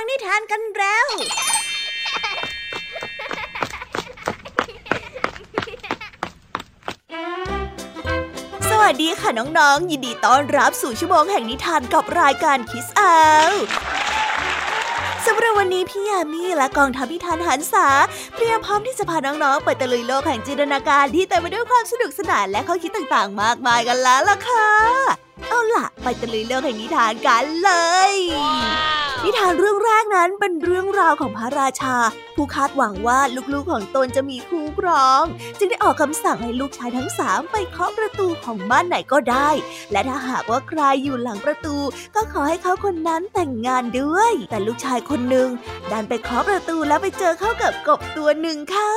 [0.00, 1.06] ังนิทานกันแล้ว
[8.70, 13.18] สวัสดีค่ะน้องๆ ยินดีต้อนรับสู่ชั่วโมงแห่งนิทานกับรายการคิสเอา
[15.26, 17.88] สำหรับวันนี้พี่ยามีและกองทัพนิทานหันษา
[18.36, 24.68] เตรียมพร้อมที่จะพาน้องๆไปตะลุยโลกแห่งจินตนาการที่เต็มไปด้วยความสนุกสนานและข้อคิดต่างๆ มากมายกันแล้วล่ะค่ะ
[25.48, 27.70] เอาล่ะ ไปตะลุยโลกแห่งนิทานกันเล
[28.12, 28.14] ย
[29.24, 31.96] นิทานเรื่องแรกนั้นเป็นเรื่องราวของพระราชา
[32.36, 33.20] ผู้คาดหวังว่า
[33.52, 35.22] ลูกๆของตนจะมีคู่ครอง
[35.58, 39.50] จึงได้ออกคำสั่งให้ลูกชายทั้งสามไปเคาะประตูของบ้านไหนก็ได้
[39.92, 41.76] และถ้าหากว่าใครอยู่หลังประตู
[42.14, 45.48] ก็ขอให้เขาคนนั้นแต่งงานด้วย แต่ลูกชายคนหนึ่ง
[45.90, 48.94] ดันไปเคาะประตูแล้วไปเจอเข้ากับกบตัวหนึ่งเข้า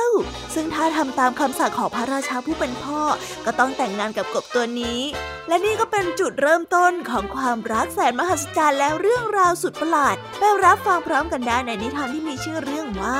[0.54, 3.00] ซึ่งถ้าทำตามคำสั่งของพระราชาผู้เป็นพ่อ
[3.44, 5.00] ก็ต้องแต่งงานกับกบตัวนี้
[5.48, 13.18] และนี่ก็เป็นจุดเริ่มต้นของความรักแสนมหัศจรรย์และเรื่องราวสุดประหลาดไปรับฟังพร้อมกันได้ในนิทานที่มีชื่อเรื่องว่า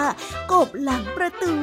[0.53, 1.55] กบหลังประตู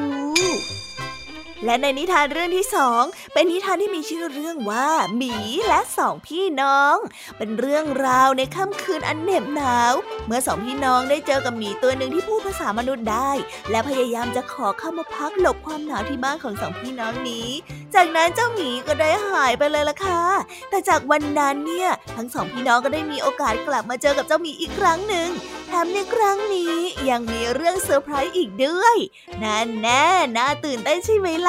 [1.65, 5.35] และในนิทานเรื่องที่สองเป็นนิทานที่มีชื่อเรื่องว่า หมี
[5.67, 6.95] และสองพี่น้อง
[7.37, 9.93] เป็นเรื่องราวในค่ำคืนอันเหน็บหนาว
[10.27, 13.31] เมื่อสองพี่น้องได้เจอกับหมีตัวหนึ่งที่พูดภาษามนุษย์ได้
[13.71, 17.49] และพยายามจะขอเข้ามาพักหลบความหนาวที่บ้านของสองพี่น้องนี้
[17.95, 20.21] จากนั้นเจ้าหมีก็ได้หายไปเลยล่ะค่ะ
[20.69, 25.29] แต่จากวันนั้นเนี่ยทั้งสองพี่น้องก็ได้มีโอกาสกลับมาเจอกับเจ้าหมีอีกครั้งหนึ่ง
[25.67, 26.75] แถมในครั้งนี้
[27.09, 28.97] ยังมีเรื่องเซอร์ไพรส์อีกด้วย
[29.43, 30.05] นั่นแน่
[30.37, 31.48] น่าตื่นเต้นใช่ไหมล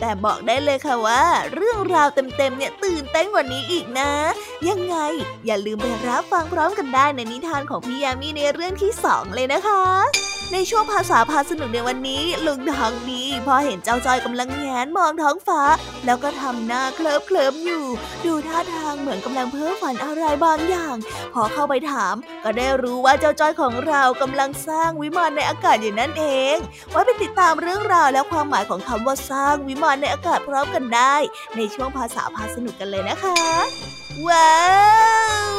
[0.00, 1.22] แต่บอกได้เลยค่ะว่า
[1.54, 4.10] เรื่องราวเต็มๆเนี่ยตื่นเต้นกว่านี้อีกนะ
[4.68, 4.96] ยังไง
[5.46, 9.82] อย่าลืมไปรับฟังพร้อมกันได้ในนิทานของพี่แยมมี่ในเรื่องที่สองเลยนะคะ
[10.52, 15.62] ในช่วงภาษาพาสนุกในวันนี้ลุงทองดีพอเห็นเจ้าจอยกำลังแงนมองท้องฟ้า
[16.04, 17.84] แล้วก็ทำหน้าเคลิบเคลิมอยู่
[18.24, 20.96] ดูท่าทางเหมือนกำลังเพ้อฝันอะไรบางอย่าง
[21.34, 26.56] พอเข้าไปถาม ก็ได้รู้ว่าเจ้าจ้อยของเรากำลังสร้างวิมานในอากาศอยู่นั่นเอง
[26.90, 31.14] ไว้ไปติดตามเรื่องราวและความหมายของคำว่าสร้างวิมานในอากาศพร้อมกันได้
[31.56, 33.40] ในช่วงภาษาพาสนุกกันเลยนะคะ
[34.26, 34.52] ว้า
[35.48, 35.52] ว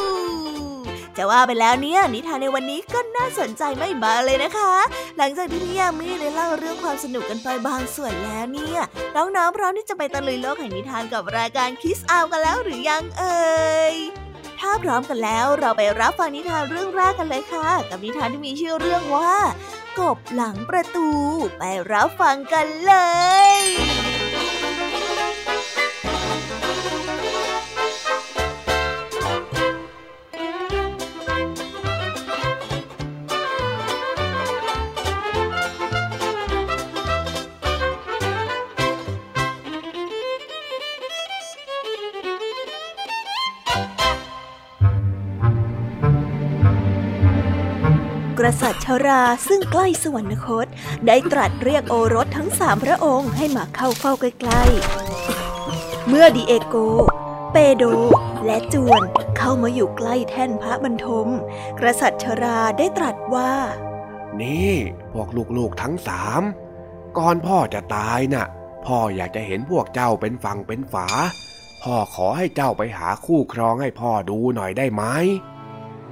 [1.18, 4.74] จะว่าไปแล้วเนี่ยนิทานในวันนี้ก็น่าสนใจไม่เบาเลยนะคะ
[5.18, 8.80] หลังจากที่พี่ยามีได้เล่าเรื่องความสนุกกันไปบางส่วนแล้วเนี่ย
[9.16, 13.42] น้องๆพร้อมที่จะไปตะลุยโลกแห่งนิทานกับรายการคิสอาวกันแล้วหรือยังเอ่
[13.94, 13.96] ย
[14.60, 19.34] ถ้าพร้อมกันแล้วเราไปรับฟังนิทานเรื่องแรกกันเลยค่ะ กับนิทานที่มีชื่อเรื่องว่า
[20.00, 21.08] กบหลังประตู
[21.58, 22.94] ไปรับฟังกันเล
[23.58, 23.62] ย
[48.62, 50.68] ษัตริย์ชราซึ่งใกล้สวรรคต
[51.08, 56.76] ได้ตรัสเรียกโอรสทั้งสามพระองค์ให้มาเข้าเฝ้าใกล้ๆ เมื่อดีเอโก
[57.52, 57.84] เปโด
[58.46, 59.02] และจวน
[59.38, 61.28] เข้ามาอยู่ใกล้แท่นพระบรรทม
[61.80, 63.54] กษัตริย์ชราได้ตรัสว่า
[64.42, 64.72] นี่
[65.12, 66.42] พวกลูกๆทั้งสาม
[67.18, 68.46] ก่อนพ่อจะตายน่ะ
[68.86, 71.08] พ่ออยากจะเห็นพวกเจ้าเป็นฝั่งเป็นฝา
[71.84, 75.04] พ่อขอให้เจ้าไปหาคู่ครองให้พ่อดูหน่อยได้ไหม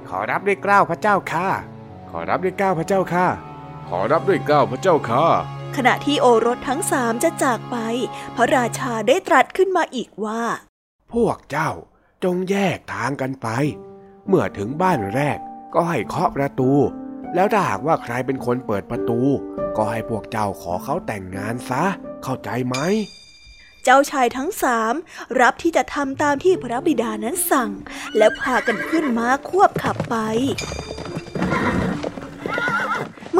[0.08, 1.48] ขอรับด้วยกล้าวพระเจ้าค่ะ
[2.10, 3.26] ขอรับด้วยเกล้าพระเจ้าค่ะ
[3.88, 5.24] ขอรับด้วยเกล้าพระเจ้าค่ะ
[5.76, 7.76] ขณะที่โอรสทั้งสามจะจากไป
[8.36, 10.42] พระราชาได้ตรัสขึ้นมาอีกว่า
[11.12, 11.70] พวกเจ้า
[12.24, 13.48] จงแยกทางกันไป
[14.26, 15.38] เมื่อถึงบ้านแรก
[15.74, 16.72] ก็ให้เคาะประตู
[17.34, 19.20] แล้วถ้าหากว่าใครเป็นคนเปิดประตู
[19.76, 21.84] ก็ให้พวกเจ้าขอเขาแต่งงานซะ
[22.22, 22.76] เข้าใจไหม
[23.84, 24.94] เจ้าชายทั้งสาม
[25.40, 27.70] รับที่จะทำตามที่พระบิดานั้นสั่ง
[28.16, 30.16] แล้วพากันขึ้นม้าควบขับไป
[31.89, 31.89] เ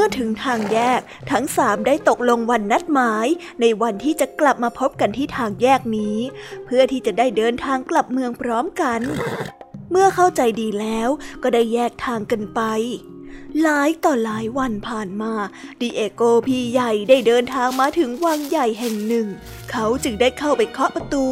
[0.03, 1.01] มื่อถึงทางแยก
[1.31, 3.27] ทั้งสามได้ตกลงวันนัดหมาย
[3.61, 6.19] ในวันที่จะกลับมาพบกันที่ทางแยกนี้
[6.65, 9.01] เพื่อที่จะได้เดินทางกลับเมืองพร้อมกัน
[9.91, 11.09] เมื่อเข้าใจดีแล้ว
[11.43, 12.61] ก็ได้แยกทางกันไป
[13.63, 15.33] หลายต่อหลายวันผ่านมา
[15.81, 19.27] ดิเอโกพี่ใหญ่ได้เดินทางมาถึงวังใหญ่แห่งหนึ่ง
[19.71, 21.27] เขาจึงได้เข้าไปเคาะประตู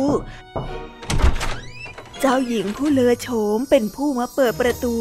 [2.21, 4.97] เจ้าหญิงผู้เลอโฉมเป็นผู้มาเปิดประตู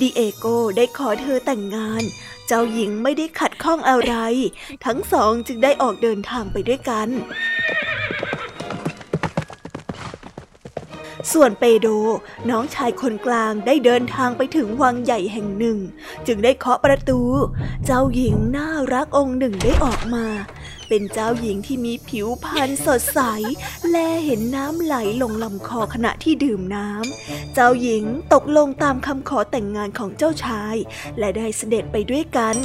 [0.00, 0.46] ดิเอโก
[0.76, 2.02] ได้ขอเธอแต่งงาน
[2.46, 4.14] เจ้าหญิงไม่ได้ขัดข้องอะไร
[4.84, 7.08] ทั้งสองจึงได้ออกเดินทางไปด้วยกัน
[11.32, 11.86] ส่วนเปโด
[12.50, 15.78] น้องชายคนกลางได้เดินทางไปถึงวังใหญ่แห่งหนึ่ง
[16.26, 17.20] จึงได้เคาะประตู
[17.84, 20.26] เจ้าหญิงน่ารักองค์หนึ่งได้ออกมา
[20.96, 23.20] เป็นเจ้าหญิงที่มีผิวพรรณสดใส
[23.90, 30.76] แลเห็นน้ำไหลลงลำคอขณะที่ดื่มน้ำ เจ้าหญิงตกลงตามคำขอแต่งงานของเจ้าชาย
[31.18, 32.56] และได้เสด็จไปด้วยกัน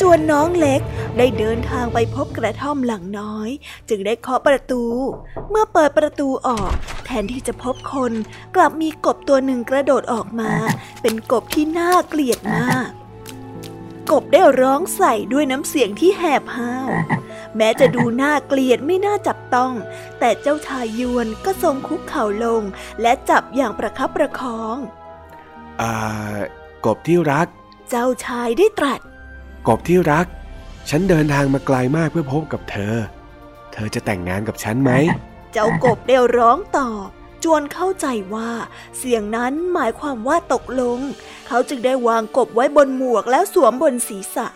[0.00, 0.80] จวนน้องเล็ก
[1.18, 3.50] ได้เดินทางไปพบกระท่อมหลังน้อย
[3.88, 4.82] จึงได้เคาะประตู
[5.50, 6.72] เมื่อเปิดประตูออก
[7.06, 8.12] แทนที่จะพบคน
[8.54, 10.52] กลับมีกบตัวหนึ่งกระโดดออกมา
[11.02, 12.90] เป็นกบที่น่าเกลียดมาก
[14.10, 16.88] กบได้ร้องใส่ด้วยน้ำเสียงที่แหบห้าว
[17.56, 19.72] แม้จะดูน่าเกลียดไม่น่าจับต้อง
[20.18, 22.62] แต่เจ้าชายยวนก็ทรงคุกเข่าลง
[23.02, 24.76] และจับอย่างประคับประคอง
[25.80, 25.94] อ่า
[26.86, 27.46] กบที่รัก
[27.90, 29.00] เจ้าชายได้ตรัส
[29.68, 30.26] กบที่รัก
[30.90, 32.94] ฉันเดินทางมาไกลามากเพื่อพบกับเธอ
[33.72, 34.92] เธอจะแต่งงานกับฉันไหม
[35.52, 37.08] เจ้ากบได้ร้องตอบ
[37.44, 38.50] จวนเข้าใจว่า
[38.98, 40.98] เสียงนั้นหมายความว่าตกลง
[41.46, 44.46] เขาจึงได้วางกบไว้บนหมวกแล้วสวมบนศีรษะ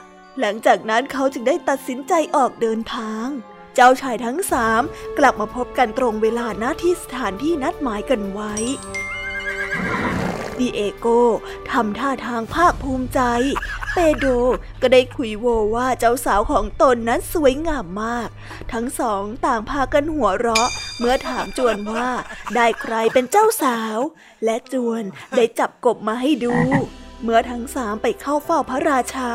[0.41, 3.27] หลังจากนั้นเขาจึงได้ตัดสินใจออกเดินทาง
[3.75, 4.83] เจ้าชายทั้งสาม
[5.19, 8.55] กลับมาพบกันตรงเวลาณที่สถานที่นัดหมายกันไว้
[10.59, 11.07] ดิเอโก
[11.71, 13.21] ทำท่าทางภาคภูมิใจ
[13.93, 14.27] เปโด
[14.81, 18.29] ก็ได้คุยโวว่าเจ้าสาวของตนนั้นสวยงามมาก
[18.73, 22.09] ทั้งสองต่างพากันหัวเราะ เมื่อถามจวนว่า
[22.55, 23.99] ได้ใครเป็นเจ้าสาว
[24.45, 25.03] และจวน
[25.37, 26.55] ได้จับกบมาให้ดู
[27.23, 29.31] เมื่อทั้งสามไปเข้าเฝ้าพระราชา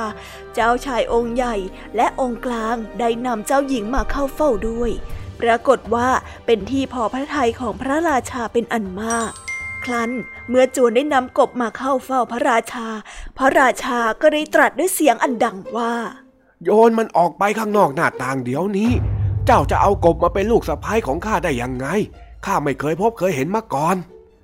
[0.54, 1.56] เจ้าชายองค์ใหญ่
[1.96, 4.92] และองค์กลางได้นำเจ้าหญิงมาเข้าเฝ้าด้วย
[5.42, 6.10] ปรากฏว่า
[6.46, 9.32] เป็นที่พอพระทัยของพระราชาเป็นอันมาก
[9.86, 10.12] ครั้น
[10.50, 12.88] เมื่อจวนได้นำกบมาเข้าเฝ้าพระราชา
[13.38, 15.94] พระราชาก็ได้ตรัสด้วยเสียงอันดังว่า
[16.64, 18.92] โยนมันออกไปข้างนอกหน้าต่างเดี๋ยวนี้
[19.46, 21.88] เจ้าจะเอากบมาเป็นลูกสะพ้ายของข้าได้ยังไง
[22.46, 23.96] ข้าไม่เคยพบเคยเห็นมาก่อน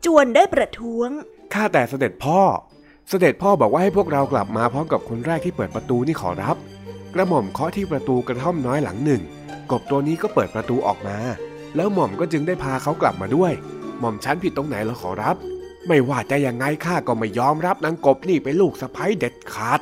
[0.05, 1.09] จวนได้ประท้วง
[1.53, 2.41] ข้าแต่เสด็จพ่อ
[3.09, 6.55] เสด็จพ่อบอกว่าให้พวกเรากลับมาพร้อมกับคนแรกที่เปิดประตูนี่ขอรับ
[7.13, 9.21] กระหม่อมเคาะที่ประตูกระท่อมน้อยหลังหนึ่ง
[9.71, 11.17] กบตัวนี้ก็เปิดประตูออกมา
[11.75, 13.53] แล้วหม่อมก็จึงได้พาเขากลับมาด้วย
[13.99, 15.35] หม่อมฉันผิดตรงไหนเหรอขอรับ
[15.87, 19.79] ไม่ว่าจะยังไงข้าก็ไม่ยอมรับนางกบนี่เป็นลูกสะใภ้เด็ดขาด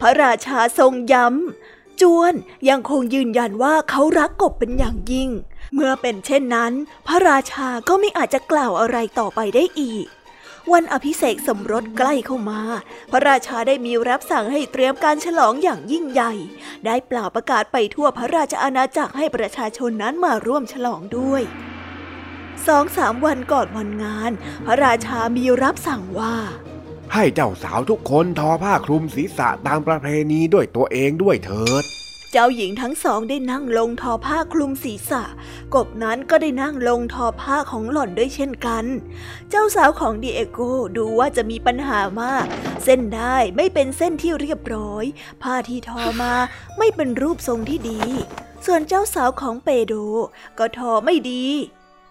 [0.00, 2.34] พระราชาทรงย้ำ จวน
[2.68, 5.30] ยังคงยืนยันว่าเขารักกบเป็นอย่างยิ่ง
[5.74, 6.72] เมื่อเป็นเช่นนั้น
[7.06, 10.06] พระราชาก็ไม่อาจจะกล่าวอะไรต่อไปได้อีก
[10.72, 12.60] วันอภิเษกสมรสใกล้เข้ามา
[13.10, 16.32] พระราชาได้มีรับสั่งให้เตรียมการฉลองอย่างยิ่งใหญ่
[16.84, 21.42] ได้เปล่าประกาศไปทั่วพระราชอาณาจักรให้ประชาชนนั้นมาร่วมฉลองด้วย
[22.66, 24.32] สองสามวันก่อนวันงาน
[24.66, 26.36] พระราชามีรับสั่งว่า
[27.14, 31.84] ให้เจ้าสาวทุกคนทอผ้าคลุมศีรษะตามประเพณีด้วยตัวเองด้วยเถิด
[32.32, 35.24] เจ้าหญิงทั้งสองได้นั่งลงทอผ้าคลุมศีรษะ
[35.74, 38.84] กบนั้นก็ได้นั่งลงทอผ้าของหล่อนด้วยเช่นกัน
[39.50, 40.60] เจ้าสาวของดีเอโก
[40.96, 42.46] ดูว่าจะมีปัญหามาก
[42.84, 45.04] เส้นได้ไม่เป็นเส้นที่เรียบร้อย
[45.42, 46.34] ผ้าที่ทอมา
[46.78, 48.00] ไม่เป็นรูปทรงที่ดี
[48.66, 49.94] ส่วนเจ้าสาวของเปโด
[50.58, 51.44] ก็ทอไม่ดี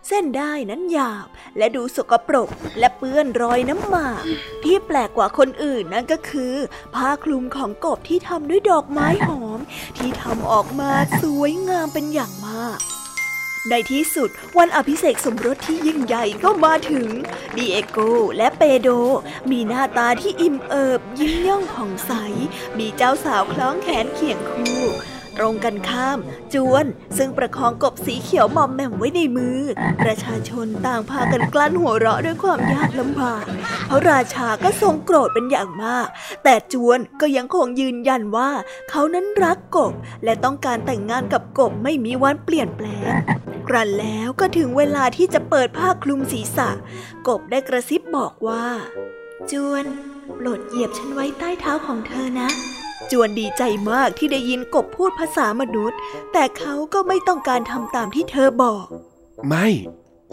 [0.07, 1.27] เส้นได้นั้นหยาบ
[1.57, 2.50] และดูสกปรก
[2.80, 4.24] และเปื้อนรอยน้ำหมาก
[4.63, 6.56] ที่แปลกกว่าคนอื่นนั่นก็คือ
[6.95, 9.59] ผ้าคลุมของกบที่ทำด้วยดอกไม้หอม
[9.98, 12.80] ที่ทำออกมาสวยงามเป็นอย่างมาก
[13.69, 17.07] ในที่สุดวันอภิเษกสมรสที่ยิ่งใหญ่ก็มาถึง
[17.57, 17.98] ดีเอโก
[18.38, 18.89] และเปโด
[19.51, 22.12] มีหน้าตาที่อิ่มเอิบยิ้มย่องผ่องใส
[22.77, 24.80] มีเจ้าสาวคล้องแขนเคียงคู่
[25.43, 26.19] ตรงกันข้าม
[26.53, 26.85] จวน
[27.17, 29.59] ซึ่งประคองกบสีเขียวมอมแมมไว้ในมือ
[30.03, 33.43] ประชาชนต่างพากันกลั้นหัวเราะด้วยความยากลำบาก
[33.88, 36.07] เพราะราชาก็ทรงโกรธเป็นอย่างมาก
[36.43, 38.50] แต่จวนก็ยังคงยืนยันว่า
[38.89, 39.93] เขานั้นรักกบ
[40.24, 43.12] และต้องการแต่งงานกับกบไม่มีวันเปลี่ยนแปลง
[43.69, 46.69] กรันแล้วก็ถึงเวลาที่จะเปิดผ้าคลุมศีรษะ
[47.27, 48.65] กบได้กระซิบบอกว่า
[49.51, 49.86] จวน
[50.36, 52.50] โปรดเหยียบฉันไว้ใต้เท้าของเธอนะ
[53.12, 56.00] จวนดีใจมากที่ได้ยินกบพูดภาษามนุษย์
[56.34, 58.86] แต่เขาก็ไม่ต้องการทำตามที่เธอบอก
[59.48, 59.67] ไม่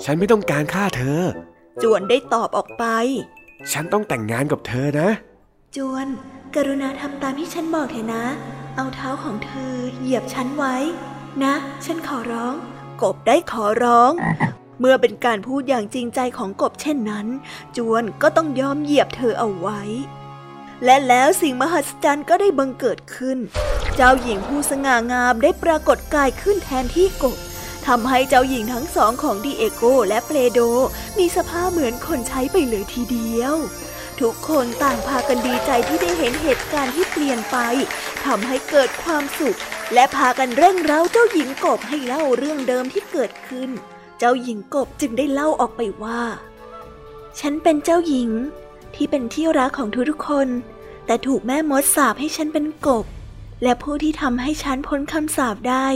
[0.05, 1.21] ฉันไม่ต้องการฆ่าเธอ
[1.83, 2.85] จวนได้ตอบออกไป
[3.73, 5.09] ฉันต้องแต่งงานกับเธอนะ
[5.77, 6.07] จวน
[6.55, 8.25] กรุณาทำตามที่ฉันบอกเถอะนะ
[8.77, 10.77] เอาเท้าของเธอเหยียบฉันไว้
[11.45, 12.55] นะ ฉันขอร้อง
[13.03, 14.13] กบได้ขอร้อง
[14.81, 17.27] เมื่อเป็นการพูดอย่างจริงใจของกบเช่นนั้น
[17.77, 19.81] จวนก็ต้องยอมเหยียบเธอเอาไว้
[20.85, 23.39] และแล้วสิ่งมหัศจรรย์ก็ได้บังเกิดขึ้น
[23.97, 27.37] เจ้าหญิงผู้สง่างามได้ปรากฏกายขึ้นแทนที่กบ
[27.87, 30.61] ทำให้เจ้าหญิงทั้งสองของดีเอโกและเปโด
[31.19, 33.57] มีสภาพเหมือนคนใช้ไปเลยทีเดียว
[34.21, 37.57] ทุกคนต่างพากันดีใจที่ได้เห็นเหตุการณ์ที่เปลี่ยนไป
[38.25, 39.59] ทำให้เกิดความสุข
[39.95, 43.71] และพากันเร่งเร้าเจ้าหญิงกบให้เล่าเรื่องเดิมที่เกิดขึ้น
[44.19, 46.23] เจ้าหญิงกบจึงได้เล่าออกไปว่า
[47.41, 48.31] ฉันเป็นเจ้าหญิง
[48.95, 50.49] ที่เป็นที่รักของทุกๆคน
[51.07, 53.07] แต่ถูกแม่มดสาปให้ฉันเป็นกบ
[53.63, 55.89] และผู้ที่ทำให้ฉันพ้นคำสาปได้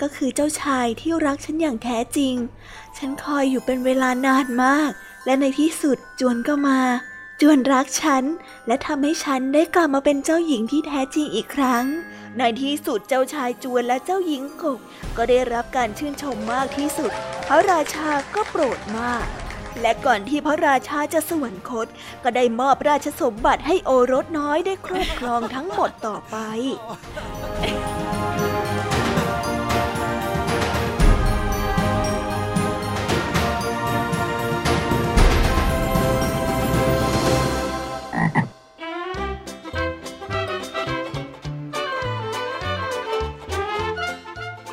[0.00, 2.34] ก็คือเจ้าชายที่รักฉันอย่างแท้จริง
[2.96, 4.90] ฉันคอยอยู่เป็นเวลานานมาก
[5.24, 6.80] และในที่สุดจวนก็มา
[7.40, 8.24] จวนรักฉัน
[8.66, 11.84] และทำให้ฉันได้กลับมาเป็นเจ้าหญิงที่แท้จริงอีกครั้ง
[12.38, 14.78] ในที่สุดเจ้าชายจวนและเจ้าหญิงกบ
[15.16, 17.12] ก็ได้รับการชื่นชมมากที่สุด
[17.46, 19.26] พระราชาก็โปรดมาก
[19.80, 21.86] และก่อนที่พระราชาจะสวรรคต
[22.24, 26.36] ก็ได้มอบราชสมบัติให้โอรสน้อยได้ครอบครองทั้งหมดต่อไป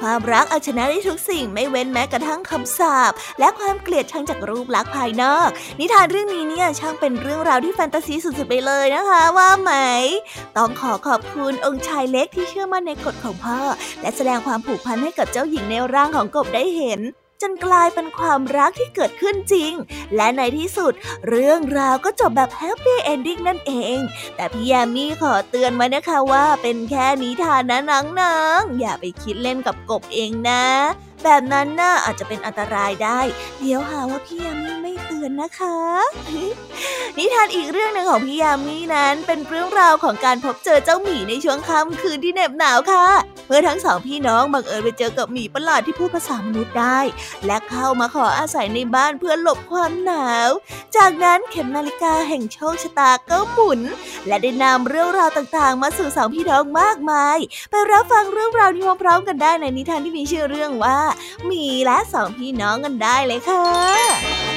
[0.02, 9.72] ความรักเอาชนะได้ทุกสิ่งไม่เว้นแม้กระทั่งคำสาปและความเกลียดชังจากรูปลักษณ์ภายนอก นิทานเรื่องนี้เนี่ยช่างเป็นเรื่องราวที่แฟนตาซีสุดๆไปเลยนะคะว่าไหม
[10.58, 13.60] ต้องขอขอบคุณองค์ชายเล็กที่เชื่อมั่นในกฎของพ่อ
[14.02, 17.02] และแสดงความผูกพันให้กับเจ้าหญิงในร่างของกบได้เห็น
[17.42, 19.74] จนกลายเป็นความรักที่เกิดขึ้นจริง
[20.16, 20.94] และในที่สุด
[21.28, 24.00] เรื่องราวก็จบแบบ happy ending นั่นเอง
[24.36, 27.80] แต่พี่แยมมี่ขอเตือนไว้นะคะว่าเป็นแค่นิทานนะ
[28.22, 30.64] นังๆอย่าไปคิดเล่นกับกบเองนะ
[31.24, 33.20] แบบนั้นน่าอาจจะเป็นอันตรายได้
[33.60, 34.94] เดี๋ยวหาว่าพี่ยามีไม่
[35.30, 35.78] นนะคะ
[37.18, 43.08] นิทานอีกเรื่องหนึ่งของพี่ยามีนั้นเป็นเรื่องราวของการพบเจอเจ้าหมีในช่วงค่ำคืนที่เหน็บหนาวค่ะ
[43.48, 47.00] เมื่อทั้งสองพี่น้องบังเอิญไปเจอกับหมีประหลาดที่พูดภาษามนุษย์ได้
[47.46, 50.50] และเข้ามาขออาศัยในบ้านเพื่อหลบความหนาว
[50.96, 53.82] จากนั้นเข็มนาฬิกาแห่งโชคชะตาก็หมุน
[54.28, 57.38] และได้นำเรื่องราวต่างๆ มาสู่สองพี่น้องมากมาย
[57.70, 61.00] ไปรับฟังเรื่องราวนี้พร้อมๆกันได้ในนิทานที่มีชื่อเรื่องว่า
[61.46, 64.49] หมีและสองพี่น้องกันได้เลยค่ะ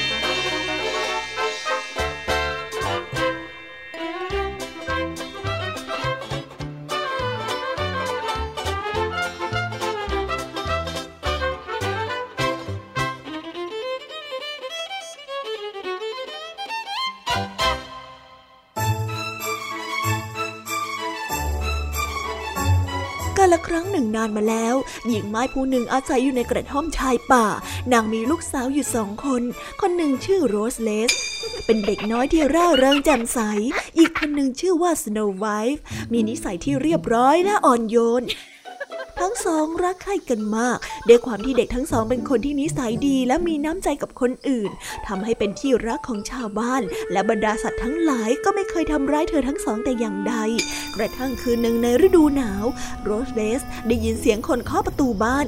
[24.16, 24.74] นึ่งนานมาแล้ว
[25.08, 27.46] หญิงไม้ผู้หนึ่งอาศัยอยู่ในกระท่อมชายป่า
[27.92, 29.42] นางมีลูกสาวอยู่สองคน
[29.80, 31.12] คนหนึ่งชื่อโรสเลส
[31.66, 33.38] เป็นเด็กน้อยที่ร่าเริงแจ่มใส
[33.98, 38.22] อีกคนหนึ่งชื่อว่าสโนว์ไวฟ์มีนิสัยที่เรียบร้อยและอ่อนโยน
[39.22, 44.70] ทั้งสองรักใคร่กันมาก ด้วยความที่เด็กทั้งสองเป็นคนที่นิสัยดีและมีน้ำใจกับคนอื่น
[45.06, 50.34] ทำให้เป็นที่รักของชาวบ้าน และบรรดาสัตว์ทั้งหลายก็ไม่เคยทำร้ายเธอทั้งสองแต่อย่างใด
[50.96, 52.64] กระทั่งคืนหนึ่งในฤดูหนาว
[53.04, 55.46] โรสเรดได้ยินเสียงคนเคาะประตูบ้าน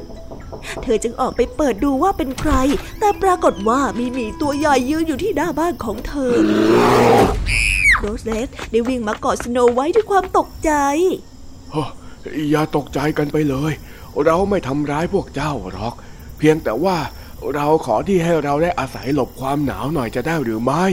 [0.83, 2.53] เธอจึงออกไปเปิดดูว่าเป็นใคร
[3.01, 6.33] แต่ปรากฏว่ามีหมีตัวใหญ่ยืนอยู่ที่หน้าบ้านของเธอ
[8.01, 10.73] โรสเรดได้วิ่งมากอดสโนว์ไว้ด้วยความตกใจ
[12.51, 13.73] อย่าตกใจกันไปเลย
[14.25, 15.95] เราไม่ทำร้ายพวกเจ้าหรอก
[16.39, 16.97] เพียงแต่ว่า
[17.55, 20.87] เราขอที่ให้เราได้อาศัยหลบความหนาวหน่อยจะได้หรือไม่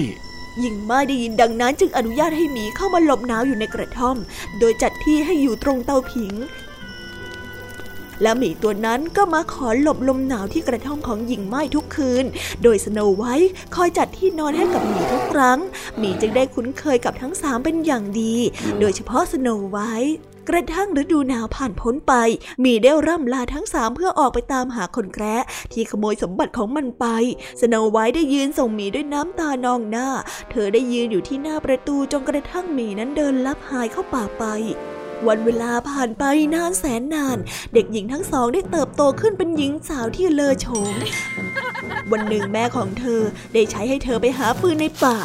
[0.59, 4.17] หญิงไม้ได้ยินดังนั้นจึงอนุญาตให้หมีเข้ามาหลบหนาวอยู่ในกระท่อม
[4.59, 6.33] โดยจัดที่ให้อยู่ตรงเตาผิง
[8.21, 12.25] และหมีตัวนั้นก็มาขอหลบลมหนาวที่กระท่อมของหญิงไม้ทุกคืน
[12.63, 15.59] โดยสโนว์ไวท์คอยจัดที่นอนให้กับหมีทุกครั้ง
[15.97, 18.35] หมีจึงได้คุ้นเคยกับทั้งสามเป็นอย่างดี
[18.79, 20.15] โดยเฉพาะสโนว์ไวท์
[20.49, 22.13] กระทั่งฤดูหนาวผ่านพ้นไป
[22.61, 25.37] หมีได้ร่ำลาทั้งสามเพื่อออกไปตามหาคนแคระ
[25.73, 27.05] ที่ขโมยสมบัติของมันไป
[27.61, 30.07] สโนว์ไวท์ได้ยืนส่งหมีด้วยน้ำตานองหน้า
[30.51, 34.45] เธอได้ยืนอยู่ที่หน้าประตูจนกระทั่งหมีนั้นเดินลับหายเข้าป่าไป
[35.27, 36.23] วันเวลาผ่านไป
[36.55, 37.37] นานแสนนาน
[37.73, 40.95] เด็กหญิงทั้งสองได้เติบโตขึ้นเป็นหญิงสาวที่เลอโฉม
[42.11, 43.21] วันหนึ่งแม่ของเธอ
[43.53, 45.17] ได้ใช้ให้เธอไปหาฟืนในป่า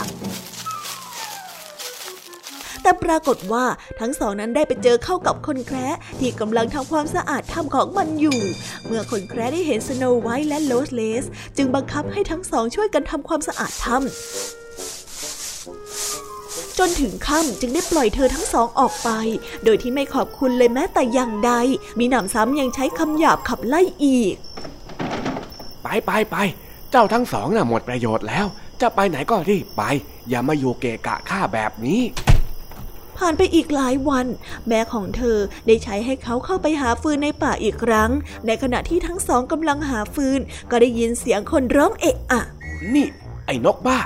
[2.82, 3.64] แต่ปรากฏว่า
[4.00, 8.38] ทั้งสองนั้นได้ไปเจอเข้ากับคนแคระที่กำลังทำความสะอาดถ้ำของมันอยู่
[8.86, 11.24] เมื่อคนแคระได้เห็นสโนว์ไวท์และโลสเลส
[11.56, 14.65] จึงบังคับให้ทั้งสองช่วยกันทำความสะอาดถ้ำ
[16.78, 19.10] จนถึงค่ำจึงได้ปล่อยเธอทั้งสองออกไป
[19.64, 21.52] โดยที่ไม่ขอบคุณเลยแม้แต่อย่างใด
[21.98, 24.34] มีหนำซ้ำยังใช้คำหยาบขับไล่อีก
[25.82, 26.36] ไปไปไป
[26.90, 28.46] เจ้าทั้งสองน่ะหมดประโยชน์แล้ว
[28.80, 29.82] จะไปไหนก็รีบไป
[30.28, 32.00] อย่ามาอยู่เกะกะข้าแบบนี้
[33.16, 34.26] ผ่านไปอีกหลายวัน
[34.68, 38.10] แม่ของเธอได้ใช้ให้เขาเข้าไปหาฟืนในป่าอีกครั้ง
[38.46, 40.40] ในขณะที่ทั้งสองกำลังหาฟืน
[40.70, 42.42] ก็ได้ยินเสียงคนร้องเอะอะ
[42.94, 43.06] นี่
[43.46, 43.98] ไอ้นกบ้า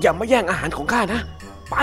[0.00, 1.20] อย่ามาแย่งอาหารของข้านะ
[1.70, 1.76] ไป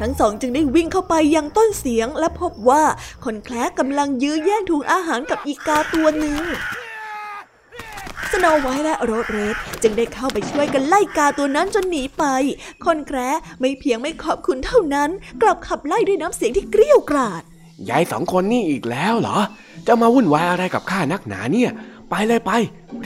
[0.00, 2.84] ทั้งสองจึงได้วิ่งเข้าไปยังต้นเสียงและพบว่า
[3.24, 6.36] คนแคล้กำลังยื้อแย่งถุงอาหารกับอีกาตัวหนึ่ง
[8.30, 12.24] สโนไวท์และโรดเรดจึงได้เข้าไปช่วยกันไล่กาตัวนั้นจนหนีไป
[12.84, 15.10] คนแคระไม่เพียงไม่ขอบคุณเท่านั้น
[15.42, 17.42] กลับขับไล่ด้วยน้ำเสียงที่เกรี้ยวกราด
[17.88, 19.38] ยายสองคนนี่อีกแล้วเหรอ
[19.86, 21.70] จะมาวุ่นวายอะไรกับข้านักหนาเนี่ย
[22.10, 22.52] ไปเลยไป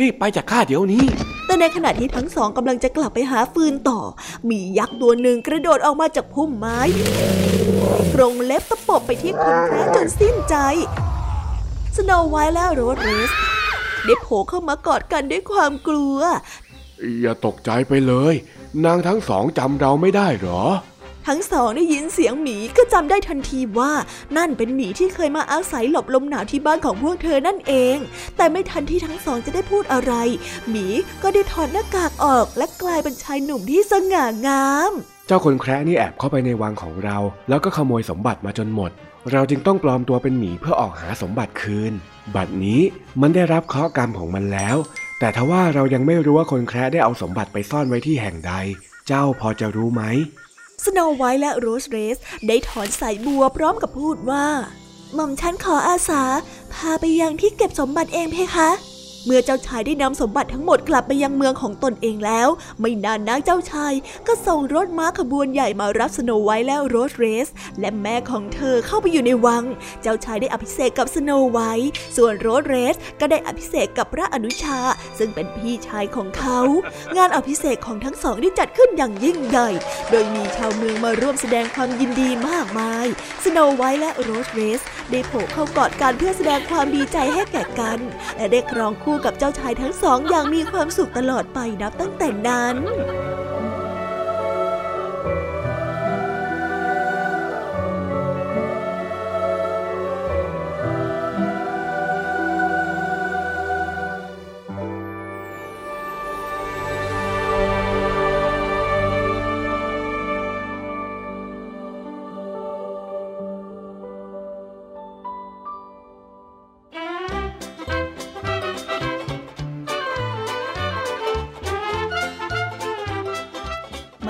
[0.01, 1.05] รีบไปจากข้าเดี๋ยวนี้
[1.46, 4.01] แต่ ในขณะที่ทั้งสองกำลังจะกลับไปหาฟืนต่อ
[4.49, 6.79] หมียักษ์ตัวหนึ่งกระโดดออกมาจากพุ่มไม้
[8.15, 10.57] กรงเล็บตะปบไปที่คนแคระจนสิ้นใจ
[11.97, 13.31] สโนไวท์และโรดเรส
[14.05, 16.17] ได้โผล่เข้ามากอดกันด้วยความกลัว
[17.21, 18.35] อย่าตกใจไปเลย
[18.85, 20.63] นางทั้งสองจำเราไม่ได้หรอ
[21.27, 23.93] ทั้งสองได้ยินเสียงหมีก็จำได้ทันทีว่า
[24.37, 27.97] นั่นเป็นหมีที่เคยมาอาศัยหลบลมหนาวที่บ้านของพวกเธอนั่นเอง
[28.37, 30.13] แต่ไม่ทันที่ทั้งสองจะได้พูดอะไร
[30.71, 30.87] หมี
[31.23, 34.93] ก็ได้ถอดหน้ากากออกและกลายเป็นชายหนุ่มที่สง่างาม
[35.27, 37.19] เจ้าคนแคร์นี่แอบเข้าไปในวังของเรา
[37.49, 38.91] แล้วก็ขโมยสมบัติมาจนหมด
[39.33, 41.93] เราจึงต้องปลอมตัวเป็นหมีเพื่อออกหาสมบัติคืน
[42.37, 42.81] บัดนี้
[43.21, 44.77] มันได้รับเคราะห์กรรมของมันแล้ว
[45.19, 48.53] แต่ทว่าเรายังไม่รู้ว่าคนแคระได้เอาสมบัติไปซ่อนไว้ที่แห่งใด
[49.07, 50.03] เจ้าพอจะรู้ไหม
[50.85, 54.47] สโนไวท์และโรสเรด ได้ถอนสายบัวพร้อมกับพูดว่า
[55.15, 56.23] หม่อมฉันขออาสา
[56.73, 58.71] พาไปยังที่เก็บสมบัติเองเพคะ
[59.27, 62.49] เมื่อเจ้าชายได้นำสมบัติทั้งหมดกลับไปยังเมืองของตนเองแล้ว
[62.81, 63.93] ไม่นานนักเจ้าชาย
[64.27, 67.49] ก็ส่งรถม้าขบวนใหญ่มารับสโนไวท์และโรสเรด
[67.81, 69.65] และแม่ของเธอเข้าไปอยู่ในวัง
[70.03, 74.79] เจ้าชายได้อภิเษกกับสโนไวท์ส่วนโรสเรดก็ได้อภิเษกกับพระอนุชา
[75.19, 76.61] ซึ่งเป็นพี่ชายของเขา
[77.17, 79.69] งานอภิเษกของทั้งสองได้จัดขึ้นอย่างยิ่งใหญ่
[80.11, 83.07] โดยมีชาวเมืองมาร่วมแสดงความยินดีมากมาย
[83.45, 87.99] สโนไวท์และโรสเรดได้โผล่เข้ากอดกันเพื่อแสดงความดีใจให้แก่กัน
[88.37, 92.77] และได้ครองคู่กับเจ้าชายทั้งสองอย่างมีความสุขตลอดไปนับตั้งแต่นั้น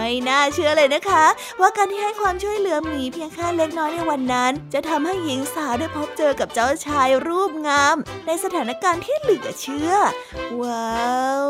[0.09, 1.25] ไม่น่าเชื่อเลยนะคะ
[1.61, 9.93] ว่าการที่ให้ความช่วยเหลือหมีเพียงแค่เล็กน้อยในวันนั้น จะทำให้หญิงสาวได้พบเจอกับเจ้าชายรูปงาม ในสถานการณ์ที่เหลือเชื่อ
[10.61, 11.07] ว้า
[11.45, 11.49] ว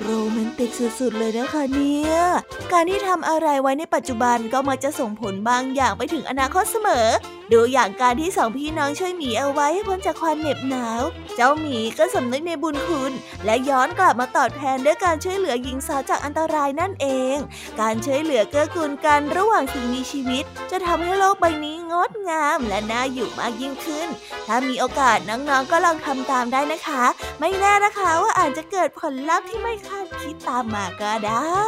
[0.00, 2.16] โรแมนติกสุดๆเลยนะคะเนี่ย
[2.72, 7.06] การที่ทำอะไรไว้ในปัจจุบันก็มักจะส่งผลบางอย่างไปถึงอนาคตเสมอ
[7.52, 11.02] ดูอย่างการที่สองพี่น้องช่วยหมีเอาไว้ให้พ้นจากความเหน็บหนาว
[11.36, 13.12] เจ้าหมีก็สำนึกในบุญคุณ
[13.44, 17.36] และย้อนกลับมาตอบแทนด้วยการช่วยเหลือหญิงสาวจากอันตรายนั่นเอง
[17.80, 24.08] การช่วยเหลือเกื้อกูลกันระหว่างสิ่งมีชีวิต จะทำให้โลกใบนี้งดงามและน่าอยู่มากยิ่งขึ้น
[24.46, 27.04] ถ้ามีโอกาสน้องๆก็ลองทำตามได้นะคะ
[27.40, 31.66] ไม่แน่นะคะว่าอาจจะเกิดผลลัพธ์ที่ไม่คาดคิดตามมาก็ได้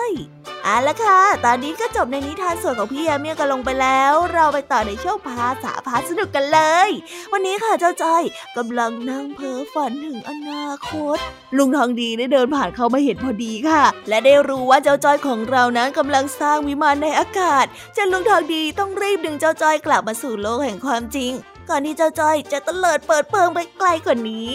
[0.69, 6.91] เอาละค่ะ ตอนนี้ก็จบในนิทานส่วนของพี่ยามีกันลงไปแล้ว เราไปต่อในช่วงภาษาพาสนุกกันเลย
[7.33, 8.23] วันนี้ค่ะเจ้าจ้อย
[8.57, 11.19] กำลังนั่งเพ้อฝันถึงอนาคต
[11.57, 17.65] ลุงทองดีได้เดินผ่านเข้ามาเห็นพอดีค่ะ และได้รู้ว่าเจ้าจ้อยของเรานั้นกำลังสร้างวิมานในอากาศ
[17.97, 21.33] จนลุงทองดีต้องรีบดึงเจ้าจ้อยกลับมาสู่โลกแห่งความจริง
[21.71, 24.51] ก่อนที่เจ้าจ้อยจะเตลิดเปิดเพิงไปไกลกว่านี้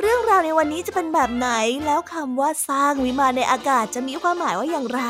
[0.00, 1.48] เรื่องราวในวันนี้จะเป็นแบบไหน
[1.86, 5.00] แล้วคำว่าสร้างวิมานในอากาศจะมีความหมายว่าอย่างไร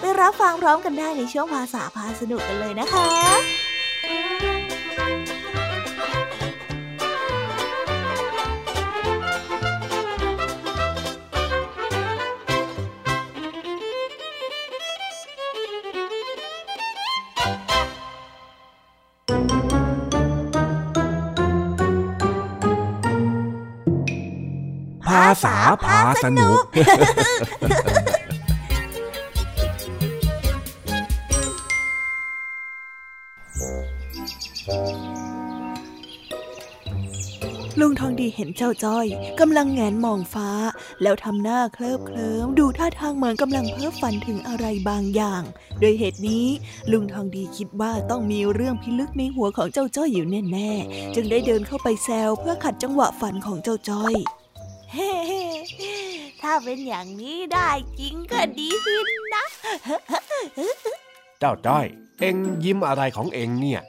[0.00, 3.08] ไปรับฟังพร้อมกันได้ในช่วงภาษาพาสนุกกันเลยนะคะ
[25.08, 26.58] ภาษาพาสนุก
[37.80, 39.06] ลุงทองดีเห็นเจ้าจ้อย
[39.40, 40.50] กำลังแงนมองฟ้า
[41.02, 45.42] แล้วทำหน้าเคลิบเคลิ้มดูท่าทางเหมือนกำลังเพ้อฝันถึงอะไรบางอย่าง
[45.80, 46.46] โดยเหตุนี้
[46.92, 54.14] ลุงทองดีคิดว่าต้องมีเรื่องพิลึกในหัวของเจ้าจ้อยอยู่แน่ๆ จึงได้เดินเข้าไปแซวเพื่อขัดจังหวะฝันของเจ้าจ้อย
[56.42, 57.70] ถ้าเป็นอย่างนี้ได้
[58.00, 58.70] จริงก็ดี
[59.34, 59.44] นะ
[61.40, 61.86] เจ้าจ้อย
[62.20, 63.82] เอ็งยิ้มอะไรของเอ็งเนี่ย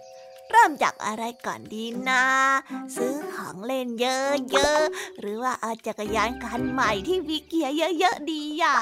[0.52, 2.24] เริ่มจากอะไรก่อนดีนะ
[2.96, 4.06] ซื้อของเล่นเย
[4.68, 8.76] อะๆ หรือว่าเอาจักรยานคันใหม่ที่มีเกียร์เยอะๆดีอะ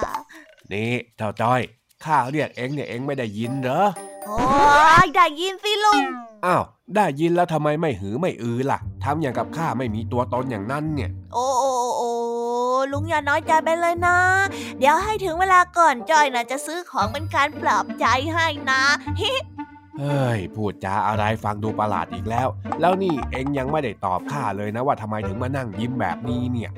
[0.71, 1.61] นี่เจ้าจ้อย
[2.03, 4.39] ข้าเรียกเอ็งเนี่ยเอ็งไม่ได้ยินเหรออ โอ้
[5.03, 6.01] ยได้ยินสิลุง
[6.45, 6.63] อ้าว
[6.95, 12.11] ได้ยินแล้วทำไมไม่หือไม่อือล่ะทำอย่างกับข้าไม่มีตัวตนอย่างนั้นเนี่ย โอ้โอ้โอ้
[12.91, 14.17] ลุงอย่าน้อยใจไปเลยนะ
[14.79, 18.81] เดี๋ยวให้ถึงเวลาก่อนจอยนะจะซื้อของเป็นการปลอบใจให้นะ
[19.99, 22.47] เฮ้ย พูดจาอะไรฟังดูประหลาดอีกแล้ว
[22.81, 26.71] แล้วนี่เอ็งยังไม่ได้ตอบข้าเลยนะว่าทำไมถึงมานั่งยิ้มแบบนี้เนี่ย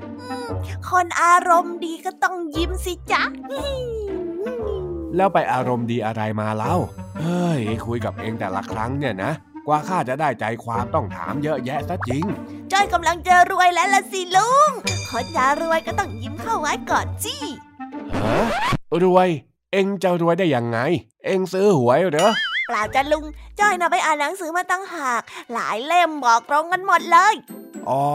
[0.90, 3.24] คนอารมณ์ดีก็ต้องยิ้มสิจ๊ะ
[5.16, 6.76] แล้วไปอารมณ์ดีอะไรมาเล่า
[7.20, 9.32] เฮ้ย คุยกับเองแต่ละครั้งเนี่ยนะ
[9.68, 12.26] กว่าข้าจะได้ใจความต้องถามเยอะแยะซะจริง
[12.72, 14.72] จอยกำลังจะรวยแล้วละสิลุง
[15.12, 17.36] คนจะรวยก็ต้องยิ้มเข้าไว้ก่อนสิ
[18.16, 18.42] ฮะ
[19.04, 19.30] รวย
[19.72, 20.80] เอ็งจะรวยได้ยังไง
[21.26, 22.32] เอ็งซื้อหวยเหรอ
[22.68, 23.24] เปล่าจ้ะลุง
[23.60, 25.22] จอยนะไปอ่านหนังสือมาตั้งหาก
[25.54, 27.36] หลายเล่มบอกตรงกันหมดเลย
[27.90, 28.06] อ๋อ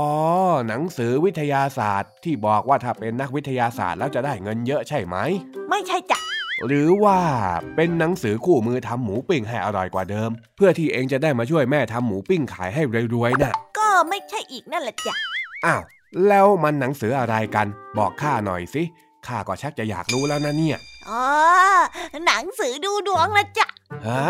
[0.69, 5.17] หนังสือวิทยาศาสตร์ที่บอกว่าถ้าเป็นนักวิทยาศาสตร์แล้วจะได้เงินเยอะใช่ไหม
[5.71, 6.21] ไม่ใช่จ้ะ
[6.67, 7.21] หรือว่า
[7.77, 12.83] เป็นหนังสือคู่มือทำหมูปิ้งให้อร่อยกว่าเดิม เพื่อที่เองจะได้มาช่วยแม่ทำหมูปิ้งขายให้
[13.15, 15.15] รวยๆน่ะ ก็ไม่ใช่อีกนั่นแหละจ้ะ
[15.67, 15.83] อ้าว
[16.29, 17.67] แล้วมันหนังสืออะไรกัน
[17.99, 18.83] บอกข้าหน่อยสิ
[19.27, 20.79] ข้าก็ชักจะอยากรู้แล้วนะเนี่ย
[21.11, 21.25] อ๋อ
[22.27, 23.67] หนังสือดูดวงนะจ๊ะ
[24.09, 24.27] ฮะ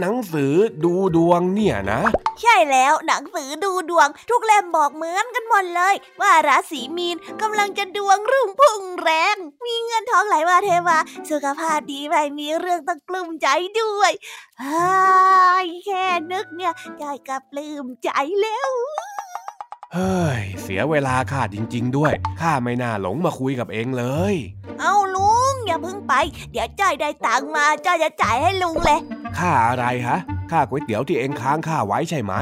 [0.00, 0.54] หนังสือ
[0.84, 2.02] ดูดวงเนี่ยนะ
[2.40, 10.98] ใช่แล้วหนังสือดูดวง ทุกเล่มบอกเหมือนกันหมดเลย ว่าราศีมีนกำลังจะดวงรุ่งพุ่งแรง มีเงินทองไหลมาเทมา
[11.30, 13.48] สุขภาพดีไม่มีเรื่องต้องกลุ้มใจ
[13.80, 14.12] ด้วย
[14.60, 18.70] เฮ้ยแค่นึกเนี่ยใจกับปลื้มใจแล้ว
[19.94, 24.34] เฮ้ย เสียเวลาข้าจริง ๆ ด้วย ข้าไม่น่าหลงมาคุยกับเองเลย
[24.80, 26.14] เอาลุง อย่าเพิ่งไป
[26.52, 29.00] เดี๋ยวจ้อยได้ตังค์มาจ้อยจะจ่ายให้ลุงเลย
[29.38, 30.18] ค่าอะไรฮะ
[30.50, 32.34] ค่าก๋วยเตี๋ยวที่เองค้างข้าไว้ใช่ไหม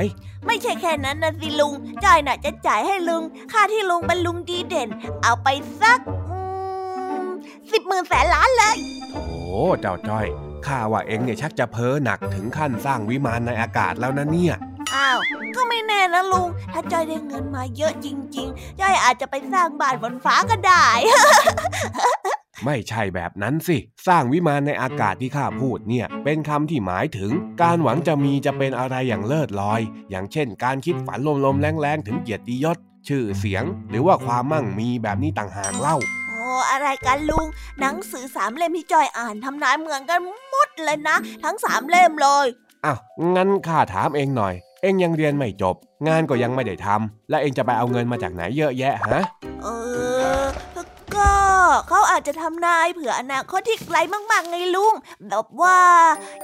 [0.46, 1.72] ไม่ใช่แค่นั้นนะสิลุง
[2.04, 4.88] จ้อยน่ะจะจ่ายให้ลุง ค่าที่ลุงเป็นลุงดีเด่น
[5.22, 5.48] เอาไป
[5.80, 5.98] สัก
[7.72, 8.76] สิบหมื่นแสนล้านเลย
[9.10, 9.16] โถ
[9.80, 10.26] เจ้าจ้อย
[10.66, 14.54] ข้าว่าเองเนี่ยชักจะเพ้อหนักถึงขั้นสร้างวิมานในอากาศแล้วนะเนี่ย
[14.94, 15.18] อ้าว
[15.56, 20.86] ก็ไม่แน่นะลุง ถ้าจ้อยได้เงินมาเยอะจริง ๆ จ้อยอาจจะไปสร้างบ้านบนฟ้าก็ได้
[22.64, 27.30] ไม่ใช่แบบนั้นสิ สร้างวิมานในอากาศที่ข้าพูดเนี่ย เป็นคำที่หมายถึง
[27.62, 35.96] การหวังจะมีจะเป็นอะไรอย่างเลิศลอย อย่างเช่น การคิดฝันลมๆแรงๆ ถึงเกียรติยศ ชื่อเสียง หรือว่าความมั่งมีแบบนี้ต่างหากเล่า
[36.28, 36.40] โอ้
[36.70, 37.46] อะไรกันลุง
[37.80, 42.46] หนังสือสามเล่มที่จอยอ่านทำนายเหมือนกันหมดเลยนะ ทั้งสามเล่มเลย
[42.84, 42.98] อ้าว
[43.36, 45.76] งั้นข้าถามเองหน่อย เองยังเรียนไม่จบ
[46.08, 49.35] งานก็ยังไม่ได้ทำและเองจะไปเอาเงินมาจากไหนเยอะแยะฮะเออก็
[51.88, 53.96] เขาอาจจะทำนายเผื่ออนาคตที่ไกล
[54.30, 54.94] มากๆไงลุง
[55.28, 55.78] แบบว่า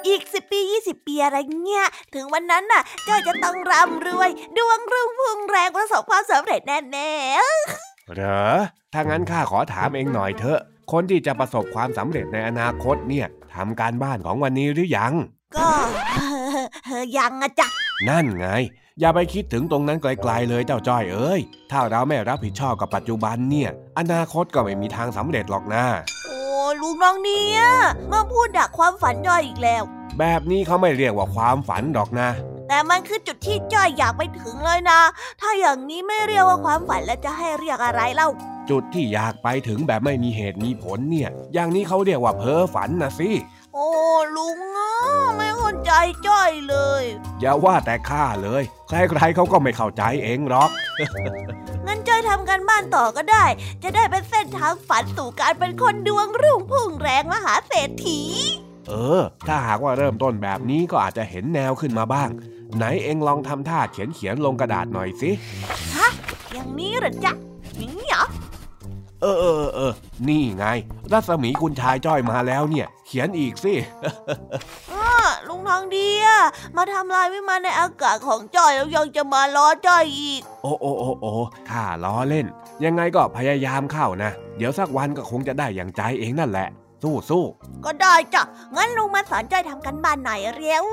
[0.06, 8.46] อีกสิปี20ปีอะไรเงี้ย ถึงวันนั้นน่ะ เจ้าจะต้องร่ำรวย ดวงรุ่งพุ่งแรงประสบความสำเร็จแน่ๆเหรอ
[8.92, 10.60] ถ้างั้นข้าขอถามเองหน่อยเถอะ
[10.92, 15.12] คนที่จะประสบความสำเร็จในอนาคตเนี่ยทำการบ้านของวันนี้หรือยัง
[15.56, 15.68] ก็
[17.18, 17.68] ยังอะจ้ะ
[18.08, 18.48] นั่นไง
[19.00, 25.84] อย่าไปคิดถึงตรงนั้นไกลๆเลยเจ้าจ้อยเอ้ย ถ้าเราไม่รับผิดชอบกับปัจจุบันเนี่ย อนาคตก็ไม่มีทางสำเร็จหรอกนะ
[26.26, 26.38] โอ้
[26.80, 27.60] ลุงน้องเนี่ย
[28.12, 29.82] มาพูดดักความฝันจ้อยอีกแล้ว
[30.18, 32.28] แบบนี้เขาไม่เรียกว่าความฝันหรอกนะ
[32.68, 35.00] แต่มันคือจุดที่จ้อยอยากไปถึงเลยนะ
[35.40, 38.28] ถ้าอย่างนี้ไม่เรียกว่าความฝันแล้วจะให้เรียกอะไรเล่า
[38.70, 43.30] จุดที่อยากไปถึงแบบไม่มีเหตุมีผลเนี่ย อย่างนี้เขาเรียกว่าเพ้อฝันนะสิ
[43.74, 43.88] โอ้
[44.36, 44.92] ลุงอะ
[45.36, 45.51] ไม่เข้า
[45.94, 47.04] ใจจ้อยเลย
[47.40, 50.70] อย่าว่าแต่ข้าเลย ใครๆเขาก็ไม่เข้าใจเองหรอก
[51.86, 53.44] งั้นจ้อยทำกันบ้านต่อก็ได้
[53.82, 58.20] จะได้เป็นเส้นทางฝันสู่การเป็นคนดวงรุ่งพุ่งแรงมหาเศรษฐี
[58.88, 62.28] เออ ถ้าหากว่าเริ่มต้นแบบนี้ก็อาจจะเห็นแนวขึ้นมาบ้าง
[62.76, 65.30] ไหนเองลองทำท่าเขียนเขียนๆลงกระดาษหน่อยสิ
[65.96, 66.08] ฮะ
[66.52, 67.32] อย่างนี้เหรอจ๊ะ
[67.78, 68.24] อย่างนี้เหรอ
[69.20, 69.92] เออเออเออเออ
[70.28, 70.66] นี่ไง
[71.12, 73.74] รัศมีคุณชายจ้อยมาแล้วเนี่ย เขียนอีกสิ
[74.92, 75.01] อ้อ
[75.48, 76.40] ลุงทองดีอะ
[76.76, 81.32] มาทำลายวิมานในอากาศของจ้อยแล้วยังจะมาล้อจ้อยอีก โอ้โอ้โอ้โอ้
[81.70, 82.46] ข้าล้อเล่น
[82.84, 86.68] ยังไงก็พยายามเข้านะ เดี๋ยวสักวันก็คงจะได้อย่างใจเองนั่นแหละ
[87.02, 87.44] สู้สู้
[87.84, 88.42] ก็ได้จ้ะ
[88.76, 90.86] งั้นลุงมาสอนจ้อยทำกันบ้านหน่อยเร็ว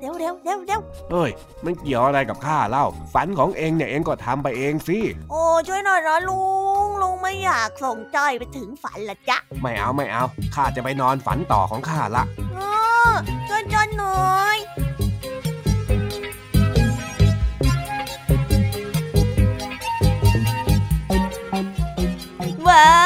[0.00, 1.30] เร็วเร็วเร็วเร็วเฮ้ย
[1.64, 4.98] มันเกี่ยวอะไรกับข้าเล่า ฝันของเองเนี่ยเองก็ทำไปเองสิ
[5.30, 6.42] โอ้ช่วยหน่อยนะลุ
[6.86, 12.24] ง ลุงไม่อยากส่งจ้อยไปถึงฝันละจ๊ะ ไม่เอาไม่เอา ข้าจะไปนอนฝันต่อของข้าละ
[13.16, 13.78] อ้อช่
[22.66, 23.05] ว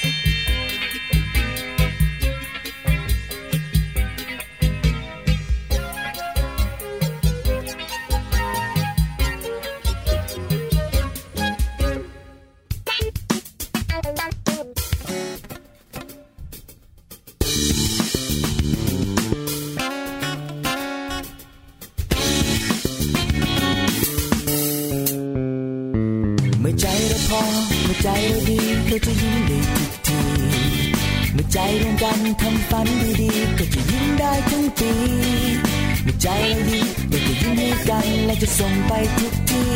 [38.61, 39.73] ส่งไปทุกที่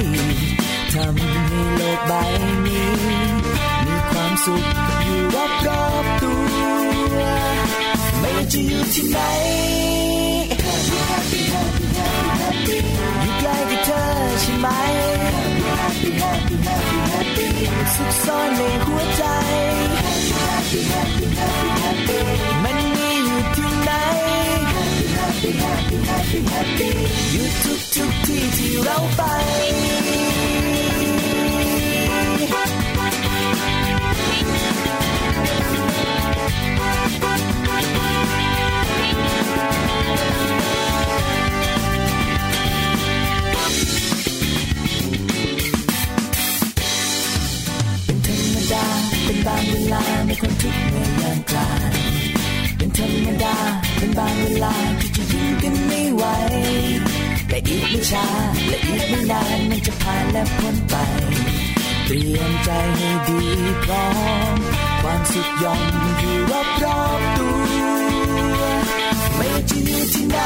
[0.93, 1.32] ทำให้
[1.76, 2.13] โลกใบ
[2.65, 2.88] นี้
[3.86, 4.63] มีความสุข
[5.06, 5.19] อยู่
[5.67, 7.19] รอบๆตัว
[8.19, 9.19] ไม่ว่าจะอยู่ที่ไหน
[10.65, 11.86] Happy Happy Happy
[12.41, 12.78] Happy
[13.21, 14.02] อยู่ใกล้กับเธอ
[14.41, 14.67] ใช่ไหม
[15.82, 17.48] Happy Happy Happy Happy
[17.95, 19.25] สุขซ่อนในหัวใจ
[59.10, 60.96] ไม่นานมันจะผ่านและพ้นไป
[62.06, 63.41] เตรียมใจให้ดี
[63.84, 64.08] พร้อ
[64.56, 64.58] ม
[65.02, 65.82] ความสุขย่อม
[66.20, 68.62] อยู่รอบรอบตัว
[69.36, 70.38] ไม่จะอยู่ที่ไหน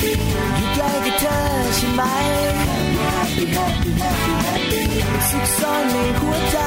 [0.00, 1.38] อยู่ใกล้กับเธอ
[1.76, 2.02] ใช่ไหม
[5.28, 6.58] สุขซ่อนในหัวใจ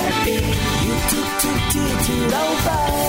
[0.00, 3.01] Happy Happy Happy อยู่ทุก